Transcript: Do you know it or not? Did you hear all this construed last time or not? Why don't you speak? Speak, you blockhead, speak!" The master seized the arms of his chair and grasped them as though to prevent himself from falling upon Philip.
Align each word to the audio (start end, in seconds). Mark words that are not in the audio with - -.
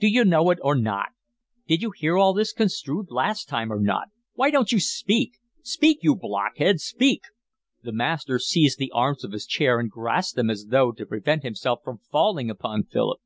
Do 0.00 0.08
you 0.08 0.24
know 0.24 0.48
it 0.50 0.58
or 0.62 0.74
not? 0.74 1.08
Did 1.68 1.82
you 1.82 1.90
hear 1.90 2.16
all 2.16 2.32
this 2.32 2.50
construed 2.54 3.10
last 3.10 3.46
time 3.46 3.70
or 3.70 3.78
not? 3.78 4.08
Why 4.32 4.50
don't 4.50 4.72
you 4.72 4.80
speak? 4.80 5.32
Speak, 5.62 5.98
you 6.00 6.16
blockhead, 6.16 6.80
speak!" 6.80 7.24
The 7.82 7.92
master 7.92 8.38
seized 8.38 8.78
the 8.78 8.90
arms 8.92 9.22
of 9.22 9.32
his 9.32 9.44
chair 9.44 9.78
and 9.78 9.90
grasped 9.90 10.34
them 10.36 10.48
as 10.48 10.68
though 10.70 10.92
to 10.92 11.04
prevent 11.04 11.42
himself 11.42 11.80
from 11.84 11.98
falling 12.10 12.48
upon 12.48 12.84
Philip. 12.84 13.20